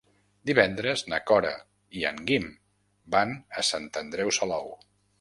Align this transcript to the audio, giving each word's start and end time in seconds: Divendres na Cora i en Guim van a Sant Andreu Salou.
Divendres 0.49 1.03
na 1.13 1.19
Cora 1.33 1.51
i 2.01 2.07
en 2.13 2.19
Guim 2.31 2.49
van 3.19 3.37
a 3.63 3.67
Sant 3.73 3.89
Andreu 4.07 4.39
Salou. 4.43 4.79